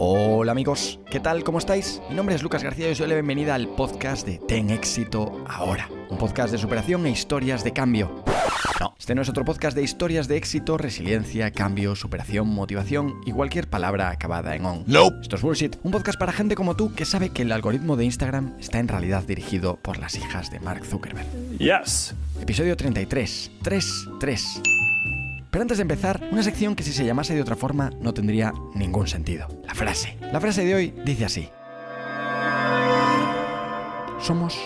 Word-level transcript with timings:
Hola 0.00 0.52
amigos, 0.52 1.00
¿qué 1.10 1.18
tal? 1.18 1.42
¿Cómo 1.42 1.58
estáis? 1.58 2.00
Mi 2.08 2.14
nombre 2.14 2.32
es 2.36 2.44
Lucas 2.44 2.62
García 2.62 2.88
y 2.88 2.92
os 2.92 2.98
doy 2.98 3.08
la 3.08 3.14
bienvenida 3.14 3.56
al 3.56 3.66
podcast 3.66 4.24
de 4.24 4.38
Ten 4.38 4.70
Éxito 4.70 5.44
Ahora, 5.48 5.90
un 6.08 6.16
podcast 6.16 6.52
de 6.52 6.58
superación 6.58 7.04
e 7.04 7.10
historias 7.10 7.64
de 7.64 7.72
cambio. 7.72 8.22
No, 8.78 8.94
este 8.96 9.16
no 9.16 9.22
es 9.22 9.28
otro 9.28 9.44
podcast 9.44 9.76
de 9.76 9.82
historias 9.82 10.28
de 10.28 10.36
éxito, 10.36 10.78
resiliencia, 10.78 11.50
cambio, 11.50 11.96
superación, 11.96 12.46
motivación 12.46 13.16
y 13.26 13.32
cualquier 13.32 13.68
palabra 13.68 14.10
acabada 14.10 14.54
en 14.54 14.66
on. 14.66 14.84
No. 14.86 15.20
Esto 15.20 15.34
es 15.34 15.42
bullshit, 15.42 15.74
un 15.82 15.90
podcast 15.90 16.16
para 16.16 16.30
gente 16.30 16.54
como 16.54 16.76
tú 16.76 16.94
que 16.94 17.04
sabe 17.04 17.30
que 17.30 17.42
el 17.42 17.50
algoritmo 17.50 17.96
de 17.96 18.04
Instagram 18.04 18.54
está 18.60 18.78
en 18.78 18.86
realidad 18.86 19.24
dirigido 19.24 19.78
por 19.82 19.98
las 19.98 20.14
hijas 20.14 20.52
de 20.52 20.60
Mark 20.60 20.84
Zuckerberg. 20.86 21.26
Yes. 21.58 22.14
Episodio 22.40 22.76
33. 22.76 23.50
3-3. 23.64 24.77
Pero 25.50 25.62
antes 25.62 25.78
de 25.78 25.82
empezar, 25.82 26.20
una 26.30 26.42
sección 26.42 26.74
que 26.74 26.82
si 26.82 26.92
se 26.92 27.04
llamase 27.04 27.34
de 27.34 27.42
otra 27.42 27.56
forma 27.56 27.90
no 28.00 28.12
tendría 28.12 28.52
ningún 28.74 29.06
sentido. 29.06 29.48
La 29.66 29.74
frase. 29.74 30.16
La 30.32 30.40
frase 30.40 30.64
de 30.64 30.74
hoy 30.74 30.94
dice 31.04 31.24
así. 31.24 31.48
Somos 34.20 34.58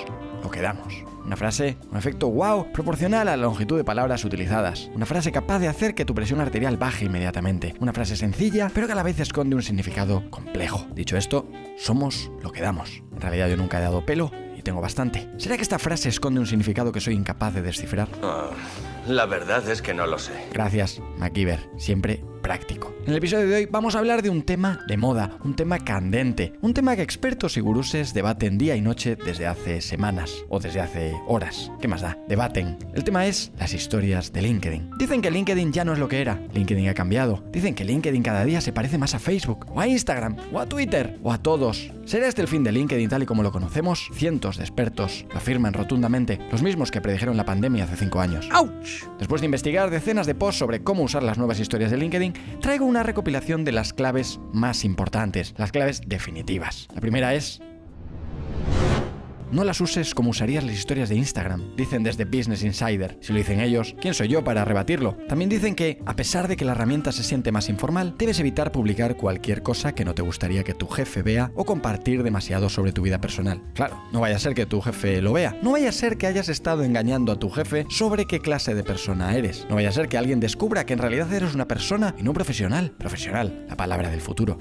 lo 0.43 0.51
que 0.51 0.60
damos. 0.60 1.05
Una 1.24 1.37
frase, 1.37 1.77
un 1.91 1.97
efecto 1.97 2.29
wow, 2.29 2.73
proporcional 2.73 3.29
a 3.29 3.37
la 3.37 3.43
longitud 3.43 3.77
de 3.77 3.84
palabras 3.84 4.24
utilizadas. 4.24 4.91
Una 4.93 5.07
frase 5.07 5.30
capaz 5.30 5.60
de 5.60 5.69
hacer 5.69 5.95
que 5.95 6.05
tu 6.05 6.15
presión 6.15 6.41
arterial 6.41 6.77
baje 6.77 7.05
inmediatamente. 7.05 7.74
Una 7.79 7.93
frase 7.93 8.16
sencilla, 8.16 8.69
pero 8.74 8.88
que 8.88 8.93
a 8.93 8.96
la 8.96 9.05
vez 9.05 9.21
esconde 9.21 9.55
un 9.55 9.62
significado 9.62 10.29
complejo. 10.30 10.85
Dicho 10.95 11.16
esto, 11.16 11.49
somos 11.79 12.33
lo 12.43 12.51
que 12.51 12.60
damos. 12.60 13.05
En 13.12 13.21
realidad 13.21 13.49
yo 13.49 13.57
nunca 13.57 13.79
he 13.79 13.83
dado 13.83 14.05
pelo 14.05 14.33
y 14.62 14.65
tengo 14.65 14.80
bastante. 14.80 15.29
¿Será 15.37 15.57
que 15.57 15.62
esta 15.62 15.79
frase 15.79 16.09
esconde 16.09 16.41
un 16.41 16.47
significado 16.47 16.93
que 16.93 17.01
soy 17.01 17.15
incapaz 17.15 17.52
de 17.55 17.62
descifrar? 17.62 18.09
Ah, 18.23 18.51
la 19.07 19.27
verdad 19.27 19.69
es 19.69 19.83
que 19.83 19.93
no 19.93 20.07
lo 20.07 20.19
sé. 20.19 20.33
Gracias, 20.52 21.01
MacGyver. 21.19 21.69
Siempre 21.77 22.23
práctico. 22.42 22.95
En 23.05 23.10
el 23.10 23.16
episodio 23.16 23.48
de 23.48 23.55
hoy 23.56 23.66
vamos 23.66 23.95
a 23.95 23.98
hablar 23.98 24.23
de 24.23 24.30
un 24.30 24.42
tema 24.42 24.80
de 24.87 24.96
moda, 24.96 25.38
un 25.45 25.57
tema 25.57 25.79
candente, 25.79 26.52
un 26.60 26.74
tema 26.74 26.96
que 26.96 27.02
expertos 27.02 27.57
y 27.57 27.60
guruses 27.60 28.12
debaten 28.12 28.59
día 28.59 28.76
y 28.76 28.80
noche 28.80 29.16
desde 29.16 29.46
hace 29.46 29.80
semanas 29.80 30.45
o 30.49 30.60
desde 30.60 30.80
hace 30.80 31.15
horas. 31.26 31.71
¿Qué 31.80 31.88
más 31.88 32.02
da? 32.02 32.18
Debaten. 32.29 32.76
El 32.95 33.04
tema 33.04 33.26
es 33.26 33.52
las 33.59 33.73
historias 33.73 34.32
de 34.32 34.43
LinkedIn. 34.43 34.90
Dicen 34.99 35.23
que 35.23 35.30
LinkedIn 35.30 35.73
ya 35.73 35.84
no 35.84 35.93
es 35.93 35.99
lo 35.99 36.09
que 36.09 36.21
era. 36.21 36.40
LinkedIn 36.52 36.88
ha 36.88 36.95
cambiado. 36.95 37.43
Dicen 37.52 37.74
que 37.74 37.84
LinkedIn 37.84 38.23
cada 38.23 38.45
día 38.45 38.60
se 38.60 38.73
parece 38.73 38.99
más 38.99 39.15
a 39.15 39.18
Facebook, 39.18 39.66
o 39.71 39.80
a 39.80 39.87
Instagram, 39.87 40.37
o 40.52 40.59
a 40.59 40.66
Twitter, 40.66 41.18
o 41.23 41.32
a 41.32 41.38
todos. 41.38 41.93
¿Será 42.04 42.27
este 42.27 42.43
el 42.43 42.49
fin 42.49 42.65
de 42.65 42.73
LinkedIn 42.73 43.09
tal 43.09 43.23
y 43.23 43.27
como 43.27 43.43
lo 43.43 43.52
conocemos? 43.52 44.10
Cientos 44.15 44.56
de 44.56 44.65
expertos 44.65 45.24
lo 45.30 45.37
afirman 45.37 45.73
rotundamente, 45.73 46.38
los 46.51 46.62
mismos 46.62 46.90
que 46.90 47.01
predijeron 47.01 47.37
la 47.37 47.45
pandemia 47.45 47.84
hace 47.84 47.96
cinco 47.96 48.21
años. 48.21 48.49
¡Auch! 48.52 48.71
Después 49.18 49.40
de 49.40 49.46
investigar 49.46 49.90
decenas 49.90 50.27
de 50.27 50.34
posts 50.34 50.59
sobre 50.59 50.82
cómo 50.82 51.04
usar 51.04 51.23
las 51.23 51.38
nuevas 51.38 51.60
historias 51.60 51.90
de 51.90 51.96
LinkedIn, 51.96 52.32
traigo 52.61 52.85
una 52.85 53.02
recopilación 53.02 53.65
de 53.65 53.73
las 53.73 53.93
claves 53.93 54.41
más 54.52 54.85
importantes, 54.85 55.55
las 55.57 55.73
claves 55.73 56.02
definitivas. 56.07 56.89
La 56.95 57.01
primera 57.01 57.35
es 57.35 57.61
no 59.53 59.65
las 59.65 59.81
uses 59.81 60.15
como 60.15 60.31
usarías 60.31 60.65
las 60.65 60.75
historias 60.75 61.11
de 61.11 61.17
Instagram, 61.17 61.77
dicen 61.77 62.03
desde 62.03 62.25
Business 62.25 62.63
Insider. 62.65 63.19
Si 63.21 63.33
lo 63.33 63.39
dicen 63.39 63.61
ellos, 63.61 63.95
¿quién 64.00 64.15
soy 64.15 64.28
yo 64.28 64.43
para 64.43 64.65
rebatirlo? 64.65 65.17
También 65.28 65.50
dicen 65.50 65.75
que, 65.75 66.00
a 66.06 66.17
pesar 66.17 66.49
de 66.49 66.56
que 66.56 66.65
la 66.65 66.72
herramienta 66.72 67.12
se 67.12 67.22
siente 67.22 67.53
más 67.53 67.69
informal, 67.69 68.15
debes 68.19 68.41
evitar 68.41 68.73
publicar 68.73 69.17
cualquier 69.17 69.62
cosa 69.62 69.95
que 69.95 70.05
no 70.05 70.15
te 70.15 70.23
gustaría 70.23 70.65
que 70.65 70.75
tu 70.75 70.87
jefe 70.87 71.23
vea 71.23 71.53
o 71.55 71.65
compartir 71.65 72.23
demasiado 72.23 72.71
sobre 72.71 72.93
tu 72.93 73.03
vida 73.03 73.21
personal. 73.21 73.62
Claro, 73.75 74.03
no 74.12 74.21
vaya 74.21 74.37
a 74.37 74.39
ser 74.39 74.55
que 74.55 74.67
tu 74.67 74.81
jefe 74.81 75.21
lo 75.21 75.34
vea. 75.34 75.56
No 75.62 75.73
vaya 75.73 75.91
a 75.91 75.93
ser 75.93 76.17
que 76.17 76.27
hayas 76.27 76.49
estado 76.49 76.83
engañando 76.83 77.31
a 77.31 77.39
tu 77.39 77.50
jefe 77.50 77.84
sobre 77.91 78.25
qué 78.25 78.41
clase 78.41 78.75
de 78.75 78.83
persona 78.83 79.37
eres. 79.37 79.67
No 79.69 79.75
vaya 79.75 79.91
a 79.91 79.93
ser 79.93 80.09
que 80.09 80.17
alguien 80.17 80.41
descubra 80.41 80.87
que 80.87 80.95
en 80.95 80.99
realidad 80.99 81.33
eres 81.33 81.55
una 81.55 81.69
persona 81.69 82.15
y 82.19 82.23
no 82.23 82.31
un 82.31 82.34
profesional. 82.34 82.93
Profesional, 82.99 83.67
la 83.69 83.77
palabra 83.77 84.11
del 84.11 84.23
futuro. 84.23 84.59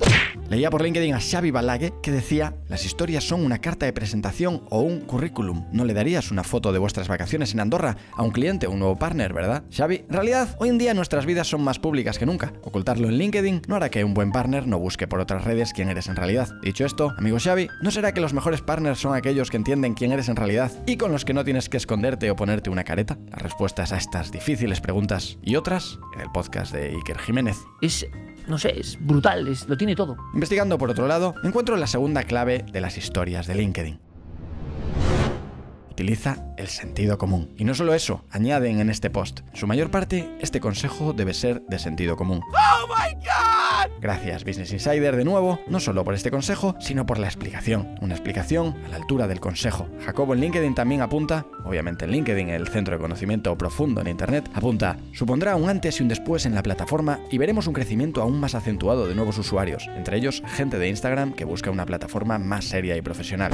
Leía 0.50 0.70
por 0.70 0.84
LinkedIn 0.84 1.14
a 1.14 1.22
Xavi 1.22 1.52
Balague 1.52 1.94
que 2.04 2.12
decía, 2.12 2.56
las 2.68 2.86
historias 2.86 3.24
son 3.24 3.46
una 3.46 3.60
carta 3.60 3.86
de 3.86 3.94
presentación 3.94 4.64
o 4.70 4.81
un 4.82 5.02
currículum. 5.02 5.66
No 5.72 5.86
le 5.86 5.94
darías 5.94 6.32
una 6.32 6.44
foto 6.44 6.72
de 6.72 6.80
vuestras 6.80 7.08
vacaciones 7.08 7.54
en 7.54 7.60
Andorra 7.60 7.98
a 8.16 8.24
un 8.24 8.32
cliente 8.32 8.68
o 8.68 8.72
un 8.72 8.80
nuevo 8.80 8.98
partner, 8.98 9.34
¿verdad? 9.34 9.64
Xavi, 9.72 10.06
en 10.08 10.14
realidad, 10.14 10.56
hoy 10.60 10.70
en 10.70 10.78
día 10.78 10.94
nuestras 10.94 11.26
vidas 11.26 11.48
son 11.48 11.64
más 11.64 11.80
públicas 11.80 12.18
que 12.20 12.26
nunca. 12.26 12.54
Ocultarlo 12.64 13.08
en 13.08 13.18
LinkedIn 13.18 13.62
no 13.68 13.76
hará 13.76 13.90
que 13.90 14.04
un 14.04 14.14
buen 14.14 14.32
partner 14.32 14.68
no 14.68 14.80
busque 14.80 15.08
por 15.08 15.20
otras 15.20 15.44
redes 15.44 15.74
quién 15.74 15.90
eres 15.90 16.08
en 16.08 16.16
realidad. 16.16 16.50
Dicho 16.62 16.86
esto, 16.86 17.14
amigo 17.18 17.38
Xavi, 17.40 17.68
¿no 17.82 17.92
será 17.92 18.14
que 18.14 18.22
los 18.22 18.34
mejores 18.34 18.62
partners 18.62 19.00
son 19.00 19.16
aquellos 19.16 19.50
que 19.50 19.58
entienden 19.58 19.94
quién 19.94 20.12
eres 20.12 20.30
en 20.30 20.36
realidad 20.36 20.72
y 20.86 20.98
con 20.98 21.12
los 21.12 21.26
que 21.26 21.34
no 21.34 21.44
tienes 21.44 21.70
que 21.70 21.78
esconderte 21.78 22.30
o 22.32 22.36
ponerte 22.36 22.70
una 22.70 22.84
careta? 22.84 23.18
Las 23.32 23.42
respuestas 23.42 23.92
a 23.94 23.98
estas 23.98 24.32
difíciles 24.32 24.82
preguntas 24.82 25.38
y 25.44 25.56
otras 25.56 26.00
en 26.16 26.22
el 26.22 26.32
podcast 26.32 26.74
de 26.74 26.90
Iker 26.90 27.18
Jiménez. 27.20 27.58
Es, 27.82 28.06
no 28.48 28.58
sé, 28.58 28.80
es 28.80 28.98
brutal, 29.00 29.48
es- 29.48 29.68
lo 29.68 29.78
tiene 29.78 29.96
todo. 29.96 30.18
Investigando 30.34 30.78
por 30.78 30.90
otro 30.90 31.08
lado, 31.08 31.36
encuentro 31.44 31.76
la 31.78 31.88
segunda 31.88 32.24
clave 32.24 32.66
de 32.72 32.82
las 32.82 32.98
historias 32.98 33.48
de 33.48 33.56
LinkedIn. 33.56 34.00
Utiliza 36.02 36.44
el 36.58 36.68
sentido 36.68 37.20
común. 37.20 37.54
Y 37.60 37.64
no 37.64 37.76
solo 37.76 37.94
eso, 37.94 38.26
añaden 38.32 38.80
en 38.80 38.90
este 38.90 39.12
post. 39.12 39.42
Su 39.54 39.68
mayor 39.68 39.92
parte, 39.92 40.28
este 40.40 40.60
consejo 40.60 41.14
debe 41.14 41.36
ser 41.36 41.62
de 41.70 41.78
sentido 41.78 42.18
común. 42.18 42.42
¡Oh 42.42 42.88
my 42.88 43.14
God! 43.18 44.00
Gracias, 44.02 44.44
Business 44.44 44.74
Insider, 44.74 45.16
de 45.16 45.24
nuevo, 45.24 45.60
no 45.68 45.80
solo 45.80 46.04
por 46.04 46.16
este 46.16 46.32
consejo, 46.32 46.76
sino 46.80 47.06
por 47.06 47.20
la 47.20 47.28
explicación. 47.28 48.00
Una 48.02 48.16
explicación 48.16 48.76
a 48.84 48.88
la 48.88 48.96
altura 48.96 49.28
del 49.28 49.40
consejo. 49.40 49.90
Jacobo 50.04 50.34
en 50.34 50.42
LinkedIn 50.42 50.74
también 50.74 51.02
apunta, 51.02 51.46
obviamente 51.66 52.06
en 52.06 52.12
LinkedIn, 52.14 52.50
el 52.50 52.68
centro 52.68 52.96
de 52.96 53.02
conocimiento 53.02 53.56
profundo 53.56 54.02
en 54.02 54.08
Internet, 54.08 54.50
apunta, 54.56 54.98
supondrá 55.14 55.56
un 55.56 55.70
antes 55.70 56.00
y 56.00 56.02
un 56.02 56.10
después 56.10 56.48
en 56.48 56.56
la 56.56 56.64
plataforma 56.64 57.20
y 57.30 57.38
veremos 57.38 57.68
un 57.68 57.74
crecimiento 57.74 58.24
aún 58.24 58.40
más 58.40 58.56
acentuado 58.56 59.08
de 59.08 59.14
nuevos 59.14 59.38
usuarios, 59.38 59.88
entre 59.96 60.18
ellos 60.18 60.42
gente 60.48 60.80
de 60.80 60.90
Instagram 60.90 61.34
que 61.34 61.46
busca 61.46 61.70
una 61.70 61.86
plataforma 61.86 62.40
más 62.40 62.66
seria 62.66 62.98
y 62.98 63.04
profesional. 63.04 63.52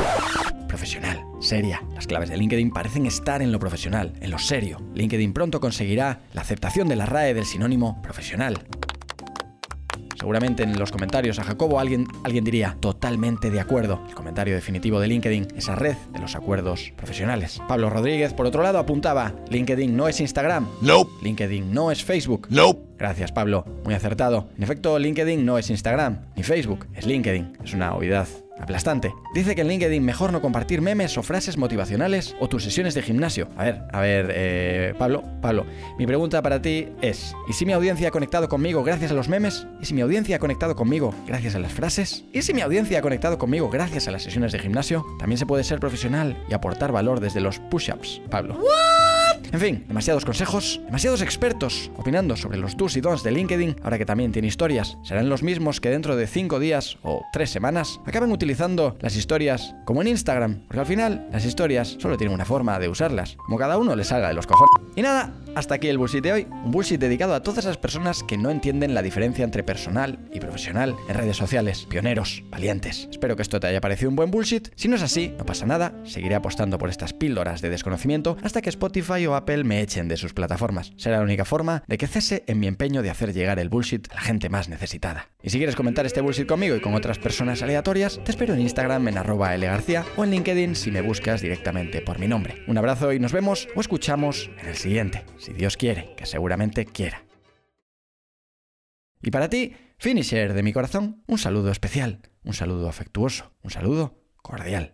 Profesional, 0.67 1.23
seria. 1.39 1.81
Las 1.95 2.07
claves 2.07 2.29
de 2.29 2.37
LinkedIn 2.37 2.71
parecen 2.71 3.05
estar 3.05 3.41
en 3.41 3.51
lo 3.51 3.59
profesional, 3.59 4.13
en 4.21 4.31
lo 4.31 4.39
serio. 4.39 4.81
LinkedIn 4.93 5.33
pronto 5.33 5.59
conseguirá 5.59 6.21
la 6.33 6.41
aceptación 6.41 6.87
de 6.87 6.95
la 6.95 7.05
RAE 7.05 7.33
del 7.33 7.45
sinónimo 7.45 8.01
profesional. 8.01 8.67
Seguramente 10.17 10.63
en 10.63 10.77
los 10.79 10.91
comentarios 10.91 11.37
a 11.37 11.43
Jacobo 11.43 11.79
alguien, 11.79 12.07
alguien 12.23 12.43
diría 12.43 12.75
totalmente 12.79 13.51
de 13.51 13.59
acuerdo. 13.59 14.01
El 14.09 14.15
comentario 14.15 14.55
definitivo 14.55 14.99
de 14.99 15.07
LinkedIn, 15.07 15.47
esa 15.55 15.75
red 15.75 15.95
de 16.11 16.19
los 16.19 16.35
acuerdos 16.35 16.91
profesionales. 16.95 17.61
Pablo 17.67 17.89
Rodríguez, 17.91 18.33
por 18.33 18.47
otro 18.47 18.63
lado, 18.63 18.79
apuntaba, 18.79 19.33
LinkedIn 19.49 19.95
no 19.95 20.07
es 20.07 20.19
Instagram, 20.19 20.67
Nope. 20.81 21.11
LinkedIn 21.21 21.71
no 21.71 21.91
es 21.91 22.03
Facebook. 22.03 22.47
Nope. 22.49 22.81
Gracias, 22.97 23.31
Pablo. 23.31 23.65
Muy 23.85 23.93
acertado. 23.93 24.49
En 24.57 24.63
efecto, 24.63 24.97
LinkedIn 24.97 25.45
no 25.45 25.59
es 25.59 25.69
Instagram, 25.69 26.25
ni 26.35 26.41
Facebook, 26.41 26.87
es 26.95 27.05
LinkedIn. 27.05 27.57
Es 27.63 27.73
una 27.75 27.93
obviedad 27.93 28.27
aplastante. 28.59 29.13
Dice 29.33 29.55
que 29.55 29.61
en 29.61 29.67
LinkedIn 29.67 30.03
mejor 30.03 30.31
no 30.31 30.41
compartir 30.41 30.81
memes 30.81 31.17
o 31.17 31.23
frases 31.23 31.57
motivacionales 31.57 32.35
o 32.39 32.47
tus 32.47 32.63
sesiones 32.63 32.93
de 32.93 33.01
gimnasio. 33.01 33.47
A 33.57 33.65
ver, 33.65 33.81
a 33.91 34.01
ver, 34.01 34.31
eh, 34.33 34.93
Pablo, 34.97 35.23
Pablo, 35.41 35.65
mi 35.97 36.05
pregunta 36.05 36.41
para 36.41 36.61
ti 36.61 36.89
es, 37.01 37.35
¿y 37.47 37.53
si 37.53 37.65
mi 37.65 37.73
audiencia 37.73 38.09
ha 38.09 38.11
conectado 38.11 38.49
conmigo 38.49 38.83
gracias 38.83 39.11
a 39.11 39.13
los 39.13 39.29
memes? 39.29 39.67
¿Y 39.81 39.85
si 39.85 39.93
mi 39.93 40.01
audiencia 40.01 40.37
ha 40.37 40.39
conectado 40.39 40.75
conmigo 40.75 41.13
gracias 41.25 41.55
a 41.55 41.59
las 41.59 41.73
frases? 41.73 42.25
¿Y 42.33 42.41
si 42.41 42.53
mi 42.53 42.61
audiencia 42.61 42.99
ha 42.99 43.01
conectado 43.01 43.37
conmigo 43.37 43.69
gracias 43.69 44.07
a 44.07 44.11
las 44.11 44.23
sesiones 44.23 44.51
de 44.51 44.59
gimnasio? 44.59 45.05
También 45.19 45.37
se 45.37 45.45
puede 45.45 45.63
ser 45.63 45.79
profesional 45.79 46.37
y 46.49 46.53
aportar 46.53 46.91
valor 46.91 47.19
desde 47.19 47.41
los 47.41 47.59
push-ups, 47.59 48.21
Pablo. 48.29 48.59
En 49.51 49.59
fin, 49.59 49.85
demasiados 49.87 50.25
consejos, 50.25 50.81
demasiados 50.85 51.21
expertos 51.21 51.89
opinando 51.97 52.35
sobre 52.35 52.57
los 52.57 52.75
do's 52.75 52.97
y 52.97 53.01
don'ts 53.01 53.23
de 53.23 53.31
LinkedIn, 53.31 53.77
ahora 53.83 53.97
que 53.97 54.05
también 54.05 54.31
tiene 54.31 54.47
historias. 54.47 54.97
Serán 55.03 55.29
los 55.29 55.43
mismos 55.43 55.79
que 55.79 55.89
dentro 55.89 56.15
de 56.15 56.27
5 56.27 56.59
días 56.59 56.97
o 57.03 57.21
3 57.33 57.49
semanas 57.49 57.99
acaben 58.05 58.31
utilizando 58.31 58.97
las 58.99 59.15
historias 59.15 59.73
como 59.85 60.01
en 60.01 60.09
Instagram, 60.09 60.61
porque 60.67 60.81
al 60.81 60.85
final 60.85 61.27
las 61.31 61.45
historias 61.45 61.97
solo 61.99 62.17
tienen 62.17 62.33
una 62.33 62.45
forma 62.45 62.77
de 62.79 62.89
usarlas, 62.89 63.37
como 63.37 63.57
cada 63.57 63.77
uno 63.77 63.95
les 63.95 64.07
salga 64.07 64.27
de 64.27 64.33
los 64.33 64.47
cojones. 64.47 64.93
Y 64.95 65.01
nada, 65.01 65.33
hasta 65.55 65.75
aquí 65.75 65.87
el 65.87 65.97
bullshit 65.97 66.23
de 66.23 66.33
hoy, 66.33 66.47
un 66.63 66.71
bullshit 66.71 66.99
dedicado 66.99 67.33
a 67.33 67.41
todas 67.41 67.59
esas 67.59 67.77
personas 67.77 68.23
que 68.23 68.37
no 68.37 68.49
entienden 68.49 68.93
la 68.93 69.01
diferencia 69.01 69.43
entre 69.43 69.63
personal 69.63 70.19
y 70.33 70.39
profesional 70.39 70.95
en 71.07 71.15
redes 71.15 71.37
sociales, 71.37 71.85
pioneros, 71.89 72.43
valientes. 72.49 73.07
Espero 73.11 73.35
que 73.35 73.41
esto 73.41 73.59
te 73.59 73.67
haya 73.67 73.81
parecido 73.81 74.09
un 74.09 74.15
buen 74.15 74.31
bullshit, 74.31 74.69
si 74.75 74.87
no 74.87 74.95
es 74.95 75.01
así, 75.01 75.33
no 75.37 75.45
pasa 75.45 75.65
nada, 75.65 75.93
seguiré 76.05 76.35
apostando 76.35 76.77
por 76.77 76.89
estas 76.89 77.13
píldoras 77.13 77.61
de 77.61 77.69
desconocimiento 77.69 78.37
hasta 78.43 78.61
que 78.61 78.69
Spotify 78.69 79.25
o 79.27 79.35
Apple 79.35 79.63
me 79.63 79.81
echen 79.81 80.07
de 80.07 80.17
sus 80.17 80.33
plataformas. 80.33 80.93
Será 80.97 81.17
la 81.17 81.23
única 81.23 81.45
forma 81.45 81.83
de 81.87 81.97
que 81.97 82.07
cese 82.07 82.43
en 82.47 82.59
mi 82.59 82.67
empeño 82.67 83.01
de 83.01 83.09
hacer 83.09 83.33
llegar 83.33 83.59
el 83.59 83.69
bullshit 83.69 84.11
a 84.11 84.15
la 84.15 84.21
gente 84.21 84.49
más 84.49 84.69
necesitada. 84.69 85.29
Y 85.41 85.49
si 85.49 85.57
quieres 85.57 85.75
comentar 85.75 86.05
este 86.05 86.21
bullshit 86.21 86.47
conmigo 86.47 86.75
y 86.75 86.81
con 86.81 86.93
otras 86.93 87.19
personas 87.19 87.61
aleatorias, 87.61 88.19
te 88.23 88.31
espero 88.31 88.53
en 88.53 88.61
Instagram 88.61 89.07
en 89.07 89.17
arroba 89.17 89.55
lgarcía 89.57 90.05
o 90.15 90.23
en 90.23 90.31
LinkedIn 90.31 90.75
si 90.75 90.91
me 90.91 91.01
buscas 91.01 91.41
directamente 91.41 92.01
por 92.01 92.19
mi 92.19 92.27
nombre. 92.27 92.63
Un 92.67 92.77
abrazo 92.77 93.13
y 93.13 93.19
nos 93.19 93.31
vemos 93.31 93.67
o 93.75 93.81
escuchamos 93.81 94.49
en 94.59 94.67
el 94.67 94.75
siguiente, 94.75 95.23
si 95.39 95.53
Dios 95.53 95.77
quiere, 95.77 96.13
que 96.15 96.25
seguramente 96.25 96.85
quiera. 96.85 97.23
Y 99.21 99.31
para 99.31 99.49
ti, 99.49 99.75
finisher 99.97 100.53
de 100.53 100.63
mi 100.63 100.73
corazón, 100.73 101.23
un 101.27 101.37
saludo 101.37 101.71
especial, 101.71 102.21
un 102.43 102.53
saludo 102.53 102.87
afectuoso, 102.87 103.51
un 103.63 103.71
saludo 103.71 104.21
cordial. 104.41 104.91